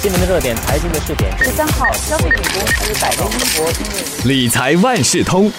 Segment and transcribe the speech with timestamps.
[0.00, 1.36] 新闻的热点，财经的视点。
[1.38, 5.50] 十三号，消费品公司百威英博理财万事通。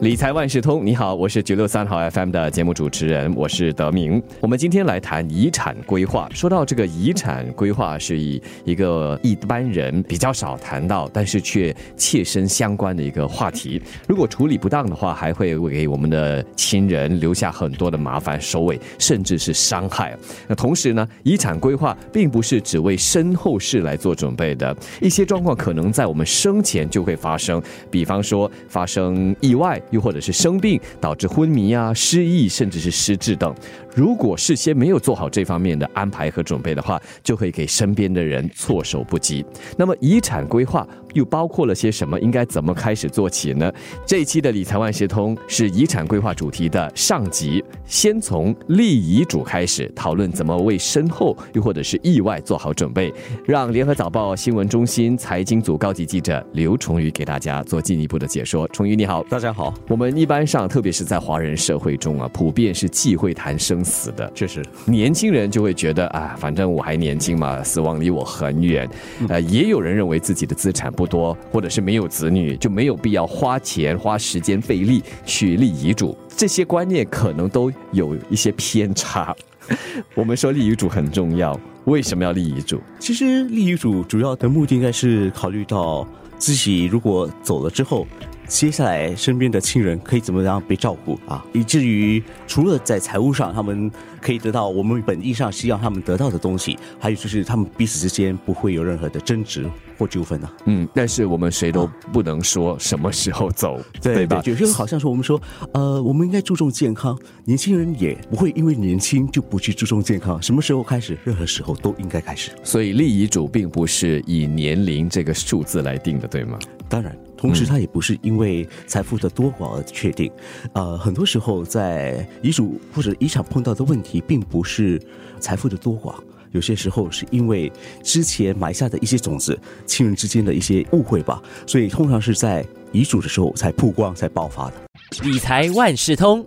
[0.00, 4.22] 理财万事通，你好，我是九六三号 FM 的节目主持人，我是德明。
[4.40, 6.28] 我们今天来谈遗产规划。
[6.32, 13.82] 说到这个遗产规划，是以一个一般人比较少谈到，但是却切身相关的一个话题。
[14.06, 20.16] 如果处理不当的话，还会给我们的亲人留下很多的麻烦、收尾，甚至是伤害。
[20.46, 29.82] 那同时呢，遗产规划并不是只为身后事来做准备的，一些状况可能在我们生前就会发生，比方说发生意外。
[29.90, 33.54] 又或者是生病导致昏迷啊、失忆，甚至是失智等。
[33.94, 39.44] 如果事先没有做好这方面的安排和准备的话，就会给身边的人措手不及。
[39.76, 42.18] 那么，遗产规划又包括了些什么？
[42.20, 43.72] 应该怎么开始做起呢？
[44.06, 53.12] 这一期的理财万事通是遗产规划主题的上集，先从立遗嘱开始讨论怎么为身后又或者是意外做好准备。
[53.44, 58.68] 让联合早报新闻中心财经组高级记者刘崇宇给大家做进一步的解说。
[58.68, 59.77] 崇宇你好，大家好。
[59.86, 63.82] 我们一般上，特别是在华人社会中啊，普遍是忌讳谈生。
[63.82, 68.86] 死的确实，年轻人就会觉得啊，反正我还年轻嘛，死亡离我很远。
[69.28, 76.14] 呃，也有人认为自己的资产不多，或者是没有子女，就没有必要花钱、花时间、费力去立遗嘱。
[76.36, 79.34] 这些观念可能都有一些偏差。
[80.14, 82.78] 我们说立遗嘱很重要，为什么要立遗嘱？
[82.98, 88.06] 其实立遗嘱主要的目的应该是考虑到自己如果走了之后。
[88.48, 91.44] 接下来身边的亲人可以怎么样被照顾啊？
[91.52, 93.90] 以至于除了在财务上，他们
[94.22, 100.50] 可以得到我们本意上希望他们得到的东西，还有就是他们彼此之间不会有任何的争执或纠纷呢？
[100.64, 104.40] 嗯，但是我们谁都不能说什么时候走，对吧？
[104.40, 105.40] 就就好像说我们说，
[105.74, 110.40] 呃，我们应该注重健康，年轻人也不会因为年轻就不去注重健康。
[110.42, 111.16] 什么时候开始？
[111.22, 112.50] 任何时候都应该开始。
[112.64, 116.58] 所以立遗嘱并不是以年龄这个数字来定的，对吗？
[116.88, 117.14] 当然。
[117.38, 120.30] 同时，它也不是因为财富的多寡而确定。
[120.72, 125.00] 呃，很多时候在遗嘱或者遗产碰到的问题，并不是
[125.38, 126.16] 财富的多寡，
[126.50, 131.40] 有些时候是因为之前埋下的一些种子，亲人之间的一些误会吧。
[131.64, 134.74] 所以，通常是在遗嘱的时候才曝光、才爆发的。
[135.22, 136.44] 理财万事通。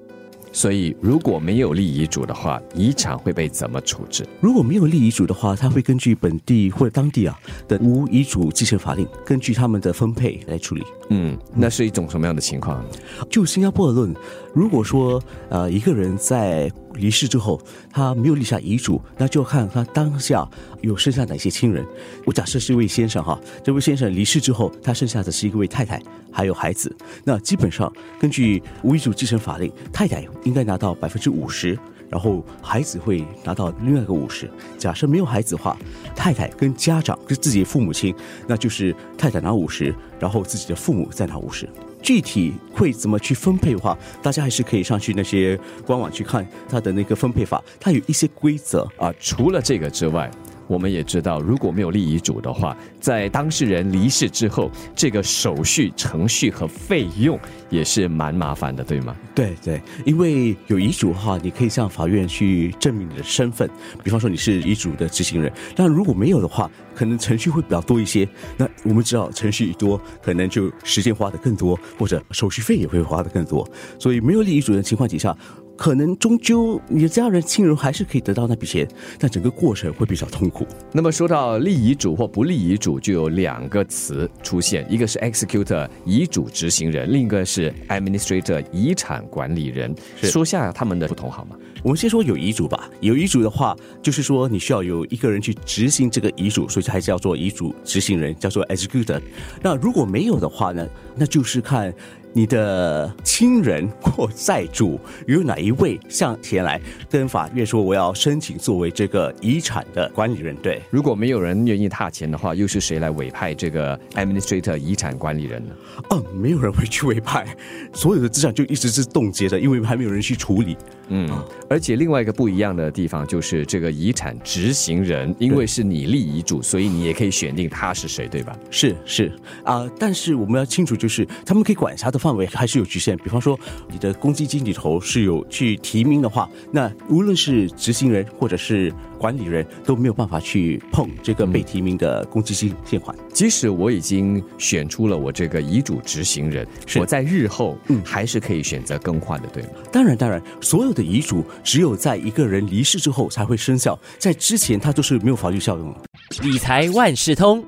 [0.51, 4.25] 所以，如果没有立遗嘱的话，遗产会被怎么处置？
[4.39, 10.83] 如果没有立遗嘱的话，他会根据本地或者当地啊的无遗嘱继承法令，根据他们的分配来处理。
[11.09, 12.83] 嗯，那是一种什么样的情况？
[13.29, 14.13] 就新加坡的论，
[14.53, 20.47] 如果说呃一个人在离世之后，他没有立下遗嘱，那就要看他当下
[20.81, 21.85] 有剩下哪些亲人。
[22.25, 26.95] 我假设是一位先生哈，这位先生离世之后，他剩下的是一位太太，还有孩子。
[27.23, 31.77] 那基本上根据无遗嘱继承法令，太太应该拿到百分之五十，
[32.09, 34.49] 然后孩子会拿到另外一个五十。
[34.77, 35.77] 假设没有孩子的话，
[36.15, 38.13] 太太跟家长跟自己的父母亲，
[38.47, 41.67] 那就是太太拿五十，然后自己的父母再拿五十。
[42.01, 49.13] 具体会怎么去分配的话，大家还是可以上去那些官网去看它的那个分配法，它有一些规则啊。
[49.19, 50.31] 除了这个之外。
[50.71, 57.37] 我们也知道，如果没有立遗嘱的话，在当事人离世之后，这个手续程序和费用
[57.69, 59.13] 也是蛮麻烦的，对吗？
[59.35, 63.69] 对对，因为有遗嘱的话，你可以向法院去证明你的身份，
[64.01, 65.51] 比方说你是遗嘱的执行人。
[65.75, 68.25] 但如果没有的话，可能程序会比较多一些。
[68.55, 73.69] 那我们知道，程序一多，可能就时间花的更多，或者手续费也会花的更多。
[73.99, 75.35] 所以没有立遗嘱的情况底下。
[75.81, 78.87] 可能终究你的家人亲人还是可以得到那笔钱，
[79.17, 80.63] 但整个过程会比较痛苦。
[80.91, 89.91] 那么说到立遗嘱或不立遗嘱，就有两个词出现，一个是 executor 遗嘱执行人，另一个是 administrator 遗产管理人。
[90.17, 91.55] 说下他们的不同好吗？
[91.81, 92.87] 我们先说有遗嘱吧。
[92.99, 99.19] 有遗嘱的话，就是说你需要有一个人去执行这个遗嘱，所以才叫做遗嘱执行人，叫做 executor。
[99.63, 101.91] 那如果没有的话呢，那就是看。
[102.33, 110.55] 你的亲人或债主有哪一位向前来跟法院说我要申请作为这个遗产的管理人？
[110.57, 115.73] 对，如果没有人愿意踏前的话，又是谁来委派这个 administrator 遗产管理人呢？
[116.11, 117.45] 嗯，没有人会去委派，
[117.93, 120.77] 所有的资产就一直是冻结的，因为还没有人去处理。
[121.13, 121.29] 嗯，
[121.69, 128.57] 而且另外一个不一样的地方就是这个遗产执行人，因为是你立遗嘱，所以你也可以选定他是谁，对吧？
[128.69, 129.29] 是是
[129.65, 132.21] 啊，但是我们要清楚，就是他们可以管辖的。
[132.21, 133.59] 范围还是有局限，比方说
[133.89, 143.15] 你的公积金里头是有去提名的话，那无论是执行人或者是管理人都没有办法去碰这个被提名的公积金现款。
[143.31, 146.67] 即使我已经选出了我这个遗嘱执行人，
[146.99, 149.69] 我在日后嗯还是可以选择更换的，对吗？
[149.91, 155.99] 当然，当然，所有的遗嘱只有在一个人离世之后才会生效，在之前它都是没有法律效用的。
[156.41, 157.63] 理财万事通。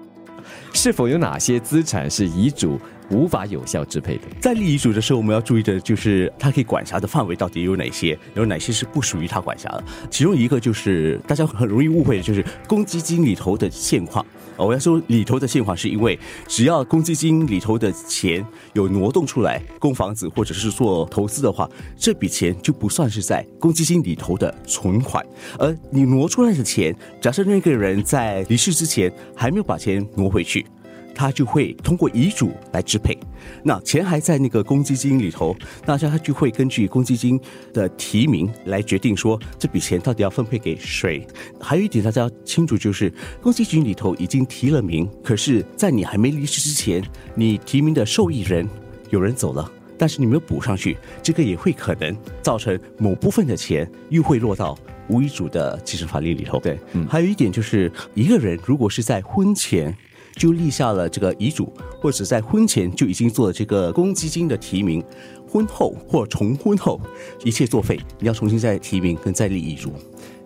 [0.73, 2.79] 是否有哪些资产是遗嘱
[3.13, 4.23] 无法有效支配的？
[4.41, 9.83] 在立遗嘱的时候，我们要注意的就是它可以管辖的范围到底有哪些，有哪些是不属于它管辖的。
[10.09, 14.25] 其中一个就是大家很容易误会的，就是公积金里头的现况。
[14.55, 16.17] 我要说里头的现况，是因为
[16.47, 21.67] 只要公积金里头的钱有挪动出来供房子或者是做投资的话，
[21.97, 25.25] 这笔钱就不算是在公积金里头的存款。
[25.57, 30.63] 而你挪出来的钱，假设那个人在离世之前还没有把钱挪回去。
[31.15, 33.17] 他就会通过遗嘱来支配，
[33.63, 35.55] 那钱还在那个公积金里头，
[35.85, 37.39] 那他就会根据公积金
[37.71, 41.25] 的提名来决定说这笔钱到底要分配给谁。
[41.59, 47.03] 还有一点大家要清楚，就是公积金里头已经提了名，可是，在你还没离世之前，
[47.35, 48.67] 你提名的受益人
[49.09, 54.77] 有人走了，但是你没有补上去，这个也会可能造成某部分的钱又会落到
[55.09, 56.59] 无遗嘱的继承法律里头。
[56.59, 59.95] 对，嗯，还有一点就是一个人如果是在婚前。
[60.35, 61.71] 就立下了这个遗嘱，
[62.01, 65.03] 或者在婚前就已经做了这个公积金的提名，
[65.47, 66.99] 婚后或重婚后
[67.43, 69.93] 一切作废，你要重新再提名跟再立遗嘱。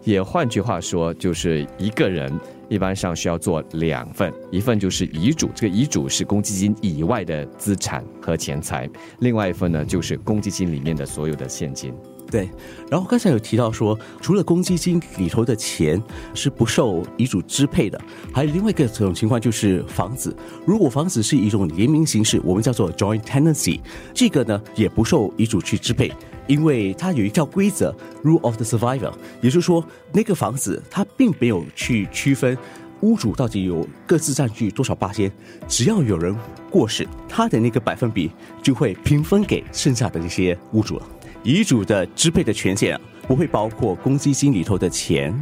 [0.04, 2.32] 也换句话说，就是一个人
[2.70, 8.88] 一般上需要做两份，一份就是遗嘱，这个遗嘱是公积金以外的资产和钱财；
[9.20, 11.94] 另外一份呢，就是公积金里面的所有的现金。
[12.30, 12.50] 对，
[12.90, 16.02] 然后刚才有提到说，除了公积金里头的钱
[16.34, 18.00] 是不受遗嘱支配的，
[18.34, 20.36] 还有另外一个这种情况就是房子。
[20.66, 23.80] 如果房子是一种联名形式，我们叫做 joint tenancy，
[24.14, 26.12] 这个呢也不受遗嘱去支配，
[26.48, 32.58] 因为它有一条规则 rule of the survivor，也就是说那个房子它并没有去区分
[33.02, 35.32] 屋主到底有各自占据多少八仙，
[35.68, 36.36] 只要有人
[36.70, 41.08] 过世，他的那个百分比就会平分给剩下的这些屋主了。
[41.44, 45.34] 遗嘱的支配的权限不会包括公积金里头的钱，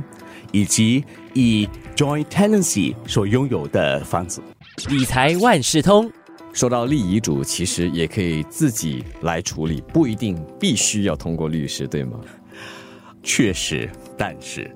[0.51, 1.03] 以及
[1.33, 4.41] 以 joint tenancy 所拥有的房子。
[4.89, 6.11] 理财万事通，
[6.51, 12.19] 说到立遗嘱，其实也可以自己来处理，不一定必须要通过律师，对吗？
[13.23, 14.69] 确实，但是。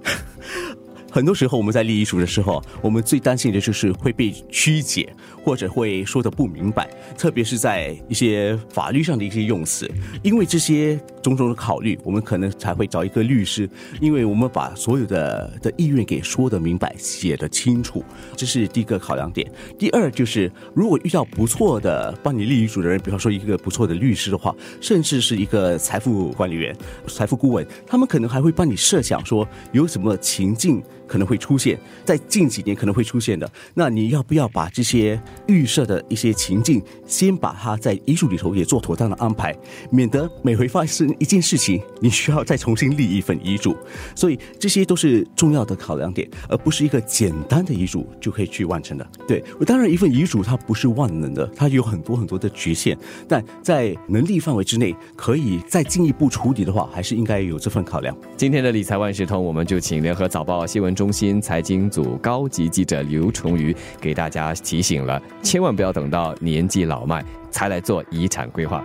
[1.11, 5.11] 很多时候，我们在立遗嘱的时候，我们最担心的就是会被曲解，
[5.43, 9.89] 或者会说的不明白，特别是在一些法律上的一些用词。
[10.21, 13.67] 因为这些种种的考虑，我们可能才会找一个律师，
[13.99, 18.03] 因为我们把所有的的意愿给说的明白、写的清楚，
[18.35, 19.51] 这是第一个考量点。
[19.77, 26.75] 第二就是，如果遇到不错的帮你立遗嘱的人，比方说一个不错的律师的话，甚至是一个财富管理员、
[27.07, 30.83] 财富顾问，他们可能还会帮你设想说有什么情境。
[31.09, 39.57] 可能会出现在近几年可能会出现的，那你要不要把这些预设的一些情境，先把它在遗嘱里头也做妥当的安排，
[39.89, 43.75] 免得每回发生一件事情，你需要再重新立一份遗嘱。
[44.15, 49.09] 所以这些都是重要的考量点，而不是一个简单的遗嘱就可以去完成的。
[49.27, 52.95] 对，当然一份遗嘱它不是万能的，它有很多很多的局限，
[53.27, 58.15] 但在能力范围之内，可以再进一步处理的话，还是应该有这份考量。
[58.37, 60.95] 今天的理财万事通，我们就请联合早报新闻。
[60.99, 68.83] 中心财经组高级记者刘崇瑜给大家提醒了，千万不要等到年纪老迈才来做遗产规划。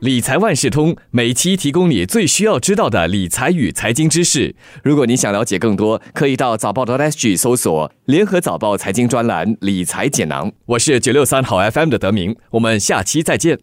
[0.00, 4.56] 理财万事通每期提供你最需要知道的理财与财经知识。
[4.82, 10.50] 如果你想了解更多，可以到早报的 SG 搜索“联合早报财经专栏理财简囊”。
[10.66, 13.60] 我是九六三好 FM 的德明，我们下期再见。